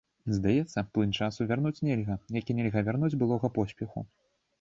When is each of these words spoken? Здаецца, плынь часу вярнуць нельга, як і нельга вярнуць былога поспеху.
Здаецца, 0.35 0.83
плынь 0.97 1.11
часу 1.25 1.45
вярнуць 1.51 1.83
нельга, 1.87 2.15
як 2.39 2.49
і 2.53 2.55
нельга 2.61 2.83
вярнуць 2.87 3.13
былога 3.25 3.53
поспеху. 3.59 3.99